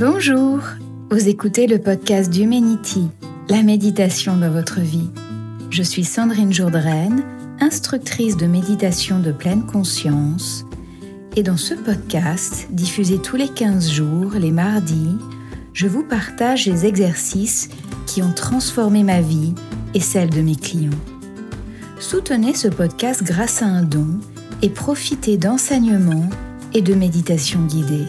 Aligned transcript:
Bonjour, 0.00 0.60
vous 1.10 1.28
écoutez 1.28 1.66
le 1.66 1.78
podcast 1.78 2.30
d'Humanity, 2.30 3.08
la 3.50 3.62
méditation 3.62 4.34
dans 4.38 4.50
votre 4.50 4.80
vie. 4.80 5.10
Je 5.68 5.82
suis 5.82 6.04
Sandrine 6.04 6.54
Jourdraine, 6.54 7.22
instructrice 7.60 8.38
de 8.38 8.46
méditation 8.46 9.20
de 9.20 9.30
pleine 9.30 9.66
conscience. 9.66 10.64
Et 11.36 11.42
dans 11.42 11.58
ce 11.58 11.74
podcast, 11.74 12.66
diffusé 12.70 13.18
tous 13.18 13.36
les 13.36 13.48
15 13.48 13.90
jours, 13.90 14.32
les 14.40 14.52
mardis, 14.52 15.18
je 15.74 15.86
vous 15.86 16.02
partage 16.02 16.64
les 16.64 16.86
exercices 16.86 17.68
qui 18.06 18.22
ont 18.22 18.32
transformé 18.32 19.02
ma 19.02 19.20
vie 19.20 19.54
et 19.92 20.00
celle 20.00 20.30
de 20.30 20.40
mes 20.40 20.56
clients. 20.56 20.88
Soutenez 21.98 22.54
ce 22.54 22.68
podcast 22.68 23.22
grâce 23.22 23.60
à 23.60 23.66
un 23.66 23.82
don 23.82 24.18
et 24.62 24.70
profitez 24.70 25.36
d'enseignements 25.36 26.30
et 26.72 26.80
de 26.80 26.94
méditations 26.94 27.66
guidées. 27.66 28.08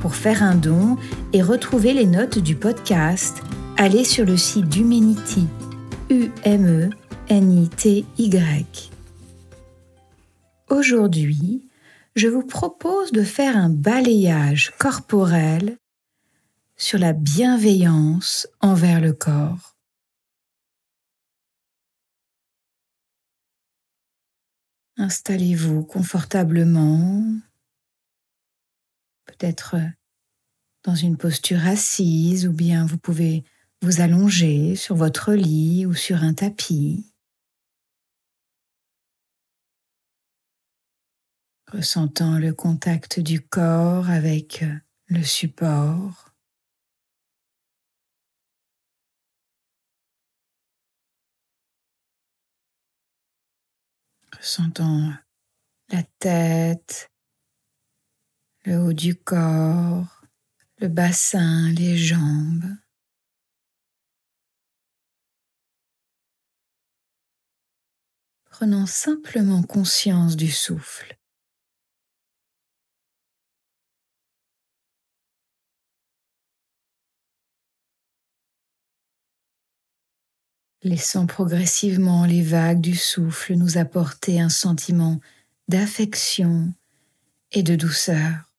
Pour 0.00 0.14
faire 0.14 0.42
un 0.42 0.54
don 0.54 0.96
et 1.34 1.42
retrouver 1.42 1.92
les 1.92 2.06
notes 2.06 2.38
du 2.38 2.56
podcast, 2.56 3.42
allez 3.76 4.04
sur 4.04 4.24
le 4.24 4.38
site 4.38 4.66
d'Humanity, 4.66 5.46
U-M-E-N-I-T-Y. 6.08 6.90
Aujourd'hui, 10.70 11.68
je 12.16 12.28
vous 12.28 12.46
propose 12.46 13.12
de 13.12 13.22
faire 13.22 13.58
un 13.58 13.68
balayage 13.68 14.72
corporel 14.78 15.76
sur 16.76 16.98
la 16.98 17.12
bienveillance 17.12 18.48
envers 18.60 19.02
le 19.02 19.12
corps. 19.12 19.76
Installez-vous 24.96 25.84
confortablement 25.84 27.22
peut-être 29.26 29.76
euh, 29.76 29.88
dans 30.84 30.94
une 30.94 31.16
posture 31.16 31.66
assise 31.66 32.46
ou 32.46 32.52
bien 32.52 32.86
vous 32.86 32.98
pouvez 32.98 33.44
vous 33.82 34.00
allonger 34.00 34.76
sur 34.76 34.94
votre 34.94 35.32
lit 35.32 35.86
ou 35.86 35.94
sur 35.94 36.22
un 36.22 36.34
tapis. 36.34 37.06
Ressentant 41.72 42.38
le 42.38 42.52
contact 42.52 43.20
du 43.20 43.40
corps 43.40 44.10
avec 44.10 44.62
euh, 44.62 44.74
le 45.06 45.22
support. 45.22 46.34
Ressentant 54.36 55.12
la 55.90 56.02
tête, 56.18 57.09
le 58.64 58.78
haut 58.78 58.92
du 58.92 59.14
corps, 59.14 60.22
le 60.78 60.88
bassin, 60.88 61.70
les 61.70 61.96
jambes. 61.96 62.76
Prenant 68.50 68.86
simplement 68.86 69.62
conscience 69.62 70.36
du 70.36 70.50
souffle. 70.50 71.16
laissant 80.82 81.26
progressivement 81.26 82.24
les 82.24 82.42
vagues 82.42 82.80
du 82.80 82.96
souffle 82.96 83.54
nous 83.54 83.76
apporter 83.76 84.40
un 84.40 84.48
sentiment 84.48 85.20
d'affection 85.68 86.72
et 87.52 87.62
de 87.62 87.76
douceur. 87.76 88.49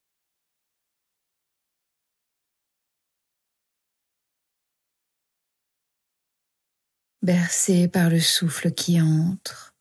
Bercé 7.21 7.87
par 7.87 8.09
le 8.09 8.19
souffle 8.19 8.71
qui 8.71 9.01
entre 9.01 9.75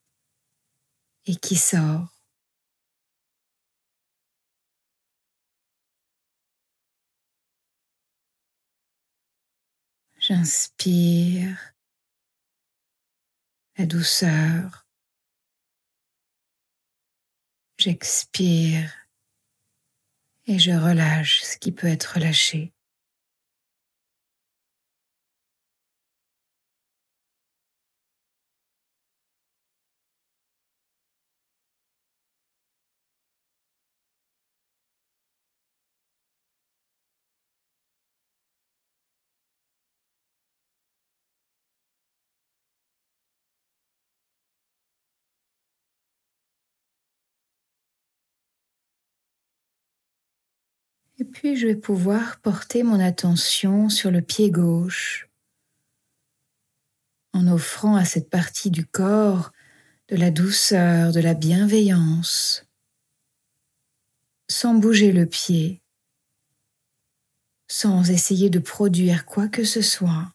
et 1.25 1.35
qui 1.35 1.55
sort. 1.55 2.07
J'inspire 10.19 11.73
la 13.77 13.87
douceur. 13.87 14.87
J'expire 17.79 18.93
et 20.45 20.59
je 20.59 20.71
relâche 20.71 21.41
ce 21.41 21.57
qui 21.57 21.71
peut 21.71 21.87
être 21.87 22.15
relâché. 22.15 22.71
Et 51.21 51.23
puis 51.23 51.55
je 51.55 51.67
vais 51.67 51.75
pouvoir 51.75 52.39
porter 52.39 52.81
mon 52.81 52.99
attention 52.99 53.89
sur 53.89 54.09
le 54.09 54.23
pied 54.23 54.49
gauche. 54.49 55.29
En 57.31 57.47
offrant 57.47 57.95
à 57.95 58.05
cette 58.05 58.31
partie 58.31 58.71
du 58.71 58.87
corps 58.87 59.51
de 60.07 60.15
la 60.15 60.31
douceur, 60.31 61.11
de 61.11 61.19
la 61.19 61.35
bienveillance, 61.35 62.65
sans 64.49 64.73
bouger 64.73 65.11
le 65.11 65.27
pied, 65.27 65.83
sans 67.67 68.09
essayer 68.09 68.49
de 68.49 68.57
produire 68.57 69.27
quoi 69.27 69.47
que 69.47 69.63
ce 69.63 69.83
soit. 69.83 70.33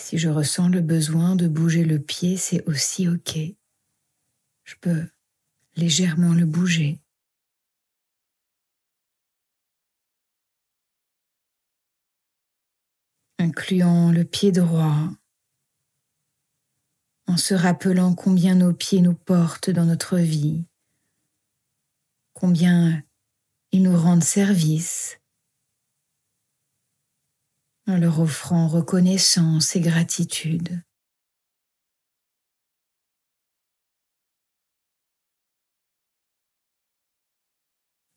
Si 0.00 0.18
je 0.18 0.28
ressens 0.28 0.68
le 0.70 0.80
besoin 0.80 1.36
de 1.36 1.46
bouger 1.46 1.84
le 1.84 2.00
pied, 2.00 2.36
c'est 2.36 2.66
aussi 2.66 3.06
OK. 3.06 3.38
Je 4.64 4.74
peux 4.80 5.06
légèrement 5.76 6.32
le 6.32 6.46
bouger. 6.46 6.98
incluant 13.38 14.12
le 14.12 14.24
pied 14.24 14.52
droit, 14.52 15.08
en 17.26 17.36
se 17.38 17.54
rappelant 17.54 18.14
combien 18.14 18.54
nos 18.54 18.74
pieds 18.74 19.00
nous 19.00 19.14
portent 19.14 19.70
dans 19.70 19.86
notre 19.86 20.18
vie, 20.18 20.66
combien 22.34 23.02
ils 23.72 23.82
nous 23.82 23.96
rendent 23.96 24.22
service, 24.22 25.19
en 27.86 27.96
leur 27.96 28.20
offrant 28.20 28.68
reconnaissance 28.68 29.76
et 29.76 29.80
gratitude. 29.80 30.82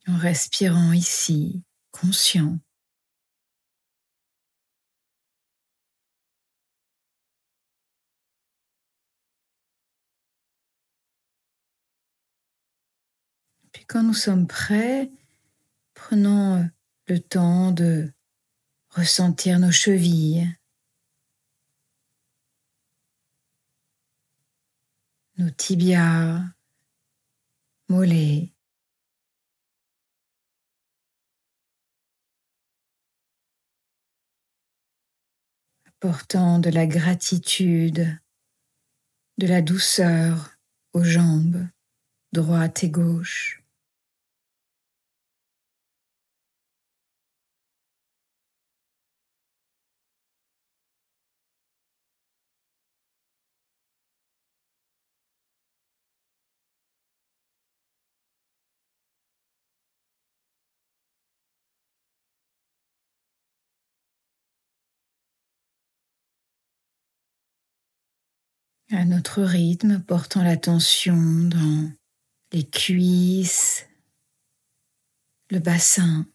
En 0.08 0.18
respirant 0.18 0.92
ici, 0.92 1.64
conscient. 1.92 2.60
Puis 13.72 13.86
quand 13.86 14.04
nous 14.04 14.14
sommes 14.14 14.46
prêts, 14.46 15.10
prenons 15.94 16.70
le 17.08 17.20
temps 17.20 17.72
de 17.72 18.12
ressentir 18.94 19.60
nos 19.60 19.72
chevilles, 19.72 20.48
nos 25.38 25.52
tibias, 25.52 26.42
mollets. 27.90 28.54
apportant 36.04 36.60
de 36.60 36.70
la 36.70 36.86
gratitude, 36.86 38.20
de 39.38 39.48
la 39.48 39.62
douceur 39.62 40.52
aux 40.92 41.04
jambes, 41.04 41.66
droite 42.34 42.84
et 42.84 42.90
gauche. 42.90 43.63
À 68.94 69.06
notre 69.06 69.42
rythme, 69.42 70.00
portant 70.02 70.44
l'attention 70.44 71.16
dans 71.16 71.92
les 72.52 72.64
cuisses, 72.64 73.88
le 75.50 75.60
bassin, 75.60 76.28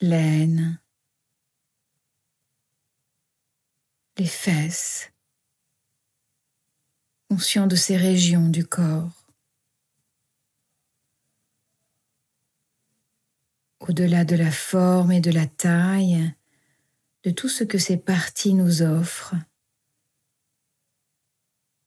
l'aine, 0.00 0.80
les 4.18 4.26
fesses, 4.26 5.10
conscient 7.28 7.66
de 7.66 7.76
ces 7.76 7.96
régions 7.96 8.48
du 8.48 8.64
corps. 8.64 9.26
Au-delà 13.80 14.24
de 14.24 14.36
la 14.36 14.52
forme 14.52 15.10
et 15.10 15.20
de 15.20 15.32
la 15.32 15.46
taille, 15.46 16.32
de 17.24 17.30
tout 17.30 17.48
ce 17.48 17.64
que 17.64 17.78
ces 17.78 17.96
parties 17.96 18.54
nous 18.54 18.82
offrent, 18.82 19.34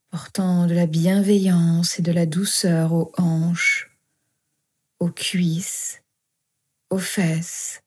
portant 0.10 0.66
de 0.66 0.74
la 0.74 0.86
bienveillance 0.86 2.00
et 2.00 2.02
de 2.02 2.12
la 2.12 2.26
douceur 2.26 2.94
aux 2.94 3.12
hanches, 3.18 3.92
aux 5.00 5.12
cuisses, 5.12 6.02
aux 6.90 7.00
fesses. 7.00 7.82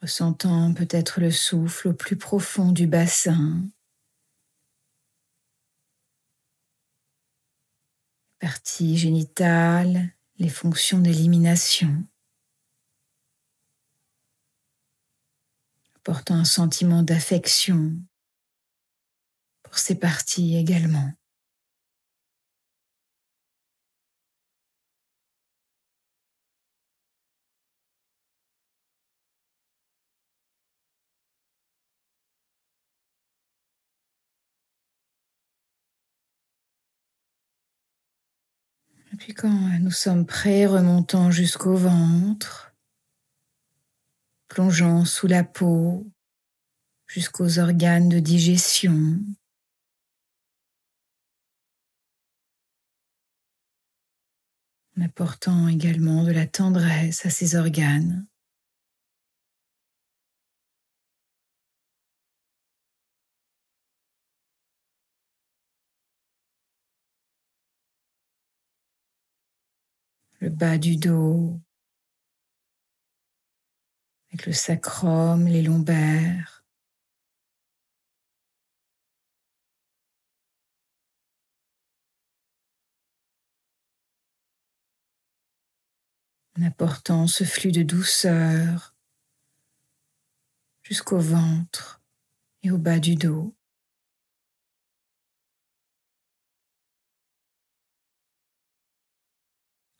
ressentant 0.00 0.72
peut-être 0.74 1.20
le 1.20 1.32
souffle 1.32 1.88
au 1.88 1.92
plus 1.92 2.16
profond 2.16 2.70
du 2.70 2.86
bassin, 2.86 3.62
partie 8.38 8.96
génitale, 8.96 10.10
les 10.38 10.48
fonctions 10.48 10.98
d'élimination, 10.98 12.04
apportant 15.96 16.36
un 16.36 16.44
sentiment 16.44 17.02
d'affection 17.02 17.92
pour 19.62 19.78
ces 19.78 19.96
parties 19.96 20.56
également. 20.56 21.17
Puis 39.18 39.34
quand 39.34 39.78
nous 39.80 39.90
sommes 39.90 40.24
prêts, 40.24 40.66
remontons 40.66 41.30
jusqu'au 41.30 41.74
ventre, 41.74 42.72
plongeant 44.46 45.04
sous 45.04 45.26
la 45.26 45.42
peau 45.42 46.06
jusqu'aux 47.06 47.58
organes 47.58 48.08
de 48.08 48.20
digestion. 48.20 49.18
En 54.96 55.02
apportant 55.02 55.68
également 55.68 56.24
de 56.24 56.32
la 56.32 56.46
tendresse 56.46 57.26
à 57.26 57.30
ces 57.30 57.56
organes. 57.56 58.26
Le 70.38 70.50
bas 70.50 70.78
du 70.78 70.96
dos, 70.96 71.60
avec 74.28 74.46
le 74.46 74.52
sacrum, 74.52 75.46
les 75.46 75.62
lombaires. 75.62 76.64
En 86.56 86.62
apportant 86.62 87.26
ce 87.26 87.44
flux 87.44 87.70
de 87.70 87.82
douceur 87.82 88.96
jusqu'au 90.82 91.18
ventre 91.18 92.02
et 92.62 92.70
au 92.70 92.78
bas 92.78 92.98
du 92.98 93.14
dos. 93.14 93.57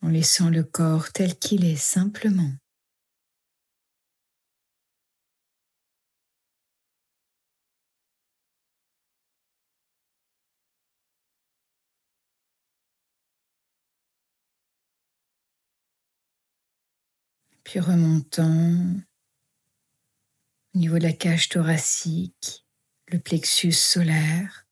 En 0.03 0.09
laissant 0.09 0.50
le 0.50 0.62
corps 0.62 1.12
tel 1.12 1.39
qu'il 1.39 1.65
est 1.65 1.77
simplement. 1.77 2.53
Puis 17.65 17.81
remontant 17.81 19.05
au 20.75 20.79
niveau 20.79 20.99
de 20.99 21.03
la 21.03 21.12
cage 21.12 21.49
thoracique, 21.49 22.65
le 23.09 23.19
plexus 23.19 23.73
solaire. 23.73 24.68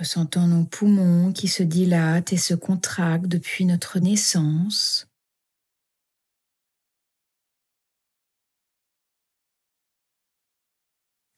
Ressentant 0.00 0.46
nos 0.46 0.64
poumons 0.64 1.30
qui 1.30 1.46
se 1.46 1.62
dilatent 1.62 2.32
et 2.32 2.38
se 2.38 2.54
contractent 2.54 3.26
depuis 3.26 3.66
notre 3.66 3.98
naissance. 3.98 5.06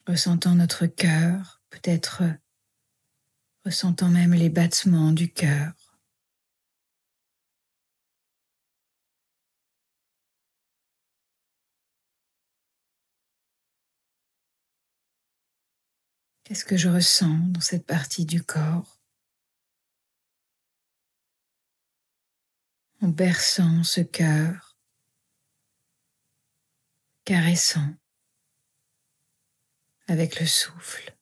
Ressentant 0.06 0.54
notre 0.54 0.86
cœur, 0.86 1.60
peut-être 1.70 2.22
ressentant 3.64 4.10
même 4.10 4.34
les 4.34 4.48
battements 4.48 5.10
du 5.10 5.32
cœur. 5.32 5.81
Qu'est-ce 16.52 16.66
que 16.66 16.76
je 16.76 16.90
ressens 16.90 17.38
dans 17.48 17.62
cette 17.62 17.86
partie 17.86 18.26
du 18.26 18.44
corps? 18.44 19.00
En 23.00 23.08
berçant 23.08 23.82
ce 23.84 24.02
cœur, 24.02 24.76
caressant 27.24 27.94
avec 30.08 30.40
le 30.40 30.46
souffle. 30.46 31.16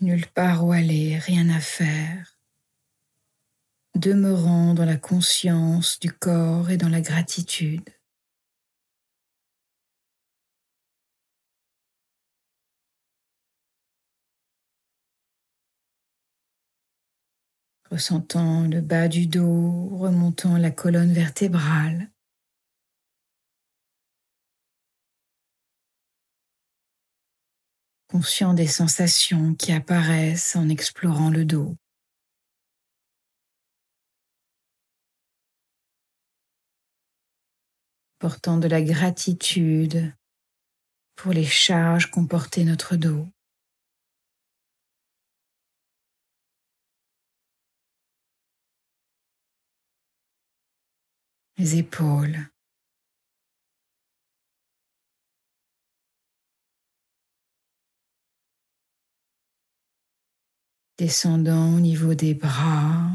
Nulle 0.00 0.26
part 0.28 0.64
où 0.64 0.72
aller, 0.72 1.18
rien 1.18 1.50
à 1.50 1.60
faire 1.60 2.35
demeurant 3.96 4.74
dans 4.74 4.84
la 4.84 4.96
conscience 4.96 5.98
du 6.00 6.10
corps 6.12 6.70
et 6.70 6.76
dans 6.76 6.88
la 6.88 7.00
gratitude. 7.00 7.82
ressentant 17.90 18.66
le 18.68 18.80
bas 18.80 19.08
du 19.08 19.26
dos, 19.26 19.88
remontant 19.96 20.58
la 20.58 20.70
colonne 20.70 21.12
vertébrale. 21.12 22.10
Conscient 28.08 28.54
des 28.54 28.66
sensations 28.66 29.54
qui 29.54 29.72
apparaissent 29.72 30.56
en 30.56 30.68
explorant 30.68 31.30
le 31.30 31.44
dos. 31.44 31.76
Portant 38.18 38.58
de 38.58 38.68
la 38.68 38.82
gratitude 38.82 40.14
pour 41.16 41.32
les 41.32 41.44
charges 41.44 42.10
qu'ont 42.10 42.26
portées 42.26 42.64
notre 42.64 42.96
dos. 42.96 43.26
Les 51.58 51.76
épaules. 51.78 52.50
descendant 60.98 61.74
au 61.74 61.80
niveau 61.80 62.14
des 62.14 62.34
bras, 62.34 63.10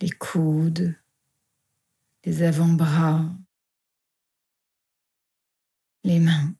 les 0.00 0.10
coudes, 0.10 0.94
les 2.24 2.42
avant-bras, 2.42 3.24
les 6.04 6.20
mains. 6.20 6.54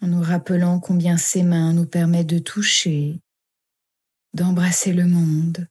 En 0.00 0.08
nous 0.08 0.22
rappelant 0.22 0.80
combien 0.80 1.16
ces 1.16 1.42
mains 1.42 1.72
nous 1.72 1.86
permettent 1.86 2.26
de 2.26 2.38
toucher, 2.38 3.20
d'embrasser 4.34 4.92
le 4.92 5.06
monde. 5.06 5.68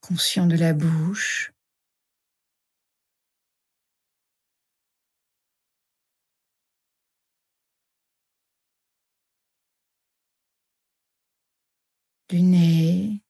Conscient 0.00 0.46
de 0.46 0.56
la 0.56 0.74
bouche, 0.74 1.53
du 12.34 12.42
nez, 12.42 13.22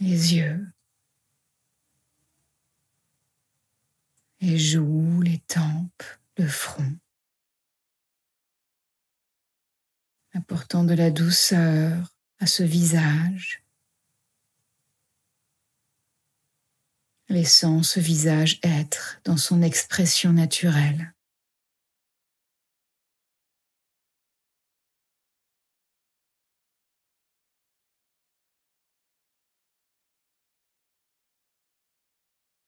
les 0.00 0.34
yeux, 0.34 0.66
les 4.40 4.58
joues, 4.58 5.20
les 5.20 5.40
tempes, 5.40 6.02
le 6.38 6.48
front, 6.48 6.96
apportant 10.32 10.84
de 10.84 10.94
la 10.94 11.10
douceur 11.10 12.14
à 12.38 12.46
ce 12.46 12.62
visage, 12.62 13.62
laissant 17.28 17.82
ce 17.82 18.00
visage 18.00 18.60
être 18.62 19.20
dans 19.24 19.36
son 19.36 19.60
expression 19.60 20.32
naturelle. 20.32 21.13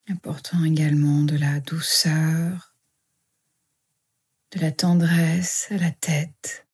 Apportant 0.09 0.63
également 0.63 1.23
de 1.23 1.35
la 1.35 1.59
douceur, 1.59 2.75
de 4.51 4.59
la 4.59 4.71
tendresse 4.71 5.67
à 5.69 5.77
la 5.77 5.91
tête. 5.91 6.65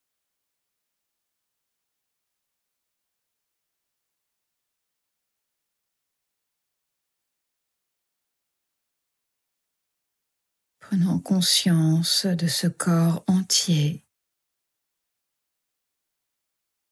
Prenant 10.79 11.17
conscience 11.17 12.27
de 12.27 12.45
ce 12.45 12.67
corps 12.67 13.23
entier, 13.25 14.05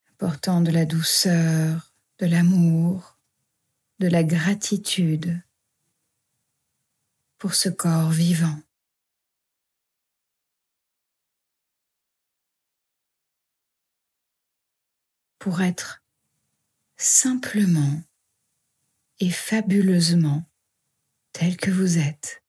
apportant 0.10 0.62
de 0.62 0.72
la 0.72 0.86
douceur, 0.86 1.94
de 2.18 2.26
l'amour, 2.26 3.20
de 4.00 4.08
la 4.08 4.24
gratitude 4.24 5.44
pour 7.42 7.56
ce 7.56 7.70
corps 7.70 8.12
vivant. 8.12 8.62
Pour 15.40 15.64
être 15.64 16.04
simplement 16.98 18.04
et 19.20 19.32
fabuleusement 19.32 20.46
tel 21.34 21.58
que 21.58 21.72
vous 21.72 21.98
êtes. 21.98 22.41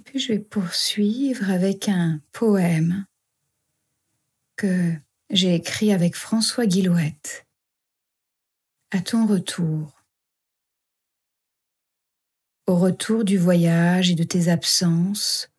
Et 0.00 0.02
puis 0.02 0.18
je 0.18 0.32
vais 0.32 0.38
poursuivre 0.38 1.50
avec 1.50 1.86
un 1.90 2.22
poème 2.32 3.04
que 4.56 4.94
j'ai 5.28 5.54
écrit 5.54 5.92
avec 5.92 6.16
François 6.16 6.64
Guillouette. 6.64 7.46
À 8.92 9.02
ton 9.02 9.26
retour. 9.26 10.02
Au 12.66 12.76
retour 12.76 13.24
du 13.24 13.36
voyage 13.36 14.10
et 14.10 14.14
de 14.14 14.24
tes 14.24 14.48
absences, 14.48 15.50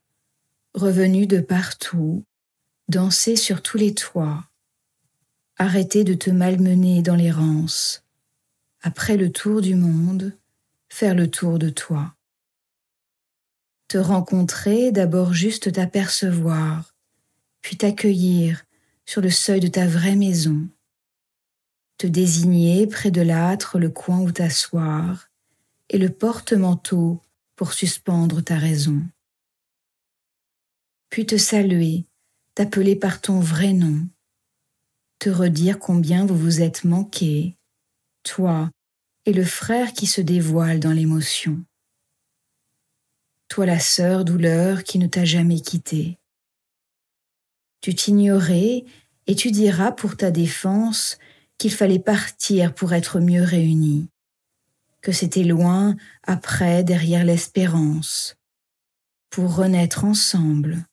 revenu 0.74 1.28
de 1.28 1.40
partout, 1.40 2.26
danser 2.88 3.36
sur 3.36 3.62
tous 3.62 3.78
les 3.78 3.94
toits, 3.94 4.44
arrêter 5.58 6.04
de 6.04 6.16
te 6.16 6.32
malmener 6.32 7.04
dans 7.04 7.16
l'errance, 7.16 8.04
après 8.82 9.18
le 9.18 9.32
tour 9.32 9.62
du 9.62 9.76
monde, 9.76 10.36
faire 10.90 11.14
le 11.14 11.30
tour 11.30 11.60
de 11.60 11.70
toi 11.70 12.16
te 13.92 13.98
rencontrer, 13.98 14.94
d'abord 14.94 15.34
juste 15.34 15.74
t'apercevoir, 15.74 16.96
puis 17.60 17.76
t'accueillir 17.76 18.64
sur 19.06 19.20
le 19.20 19.30
seuil 19.30 19.60
de 19.60 19.68
ta 19.68 19.86
vraie 19.86 20.16
maison, 20.16 20.66
te 21.98 22.08
désigner 22.08 22.88
près 22.88 23.12
de 23.12 23.20
l'âtre 23.22 23.80
le 23.80 23.90
coin 23.90 24.22
où 24.22 24.32
t'asseoir 24.32 25.28
et 25.90 25.98
le 25.98 26.08
porte-manteau 26.10 27.22
pour 27.58 27.74
suspendre 27.74 28.42
ta 28.42 28.56
raison. 28.56 29.02
Puis 31.10 31.26
te 31.26 31.36
saluer, 31.36 32.06
t'appeler 32.56 32.96
par 32.96 33.20
ton 33.20 33.42
vrai 33.42 33.74
nom, 33.74 34.08
te 35.20 35.30
redire 35.30 35.80
combien 35.80 36.26
vous 36.26 36.38
vous 36.38 36.62
êtes 36.62 36.86
manqués, 36.86 37.58
toi 38.24 38.70
et 39.26 39.34
le 39.34 39.44
frère 39.44 39.92
qui 39.92 40.08
se 40.08 40.22
dévoile 40.22 40.80
dans 40.80 40.94
l'émotion 40.94 41.62
toi 43.52 43.66
la 43.66 43.80
sœur 43.80 44.24
douleur 44.24 44.86
qui 44.86 44.98
ne 44.98 45.08
t'a 45.08 45.26
jamais 45.26 45.60
quitté. 45.60 46.18
Tu 47.82 47.94
t'ignorais 47.94 48.86
et 49.28 49.36
tu 49.36 49.52
diras 49.52 49.92
pour 49.92 50.16
ta 50.16 50.32
défense 50.32 51.18
qu'il 51.58 51.74
fallait 51.74 52.00
partir 52.00 52.74
pour 52.74 52.94
être 52.94 53.20
mieux 53.20 53.44
réunis, 53.44 54.08
que 55.02 55.12
c'était 55.12 55.44
loin 55.44 55.98
après 56.24 56.86
derrière 56.86 57.26
l'espérance, 57.26 58.38
pour 59.30 59.54
renaître 59.54 60.06
ensemble, 60.06 60.86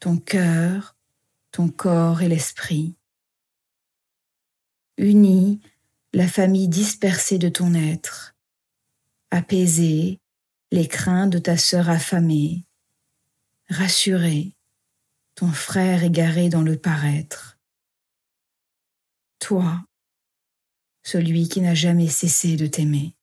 ton 0.00 0.16
cœur, 0.16 0.96
ton 1.52 1.68
corps 1.68 2.20
et 2.22 2.28
l'esprit. 2.28 2.96
Unis, 4.98 5.60
la 6.14 6.26
famille 6.26 6.66
dispersée 6.66 7.38
de 7.38 7.48
ton 7.48 7.74
être, 7.74 8.34
apaisée, 9.30 10.18
les 10.74 10.88
craintes 10.88 11.30
de 11.30 11.38
ta 11.38 11.56
sœur 11.56 11.88
affamée, 11.88 12.64
rassuré, 13.68 14.56
ton 15.36 15.46
frère 15.46 16.02
égaré 16.02 16.48
dans 16.48 16.62
le 16.62 16.76
paraître. 16.76 17.60
Toi, 19.38 19.84
celui 21.04 21.48
qui 21.48 21.60
n'a 21.60 21.74
jamais 21.74 22.08
cessé 22.08 22.56
de 22.56 22.66
t'aimer. 22.66 23.14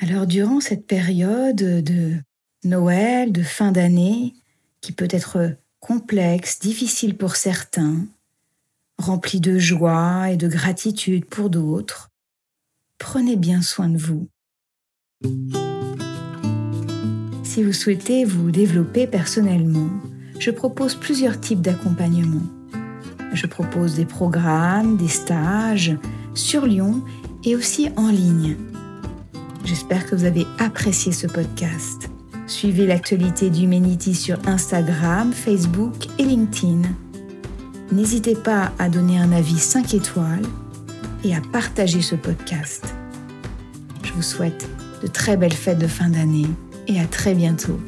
Alors 0.00 0.26
durant 0.26 0.60
cette 0.60 0.86
période 0.86 1.56
de 1.56 2.20
Noël, 2.62 3.32
de 3.32 3.42
fin 3.42 3.72
d'année, 3.72 4.34
qui 4.82 4.92
peut 4.92 5.08
être 5.10 5.56
complexe, 5.80 6.58
difficile 6.58 7.16
pour 7.16 7.36
certains, 7.36 8.06
remplie 8.98 9.40
de 9.40 9.58
joie 9.58 10.30
et 10.30 10.36
de 10.36 10.46
gratitude 10.46 11.24
pour 11.24 11.48
d'autres, 11.48 12.10
prenez 12.98 13.36
bien 13.36 13.62
soin 13.62 13.88
de 13.88 13.96
vous 13.96 14.28
si 17.52 17.62
vous 17.62 17.74
souhaitez 17.74 18.24
vous 18.24 18.50
développer 18.50 19.06
personnellement, 19.06 19.90
je 20.38 20.50
propose 20.50 20.94
plusieurs 20.94 21.38
types 21.38 21.60
d'accompagnement. 21.60 22.40
Je 23.34 23.46
propose 23.46 23.94
des 23.94 24.06
programmes, 24.06 24.96
des 24.96 25.08
stages 25.08 25.94
sur 26.32 26.64
Lyon 26.64 27.02
et 27.44 27.54
aussi 27.54 27.90
en 27.96 28.08
ligne. 28.08 28.56
J'espère 29.66 30.06
que 30.06 30.16
vous 30.16 30.24
avez 30.24 30.46
apprécié 30.58 31.12
ce 31.12 31.26
podcast. 31.26 32.08
Suivez 32.46 32.86
l'actualité 32.86 33.50
d'Humanity 33.50 34.14
sur 34.14 34.38
Instagram, 34.48 35.30
Facebook 35.34 36.06
et 36.18 36.24
LinkedIn. 36.24 36.88
N'hésitez 37.92 38.34
pas 38.34 38.72
à 38.78 38.88
donner 38.88 39.18
un 39.18 39.30
avis 39.30 39.58
5 39.58 39.92
étoiles 39.92 40.46
et 41.22 41.36
à 41.36 41.42
partager 41.52 42.00
ce 42.00 42.14
podcast. 42.14 42.94
Je 44.02 44.12
vous 44.14 44.22
souhaite 44.22 44.66
de 45.02 45.08
très 45.08 45.36
belles 45.36 45.52
fêtes 45.52 45.78
de 45.78 45.86
fin 45.86 46.08
d'année 46.08 46.46
et 46.88 47.00
à 47.00 47.06
très 47.06 47.34
bientôt. 47.34 47.78